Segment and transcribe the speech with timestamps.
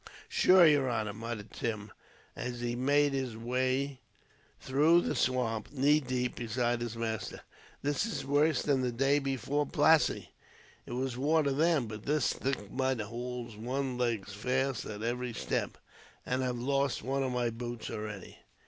[0.27, 1.91] "Shure, yer honor," muttered Tim,
[2.35, 3.99] as he made his way
[4.59, 7.41] through the swamp, knee deep, beside his master,
[7.83, 10.29] "this is worse than the day before Plassey.
[10.87, 15.77] It was water then, but this thick mud houlds one's legs fast at every step.
[16.25, 18.39] I've lost one of my boots, already."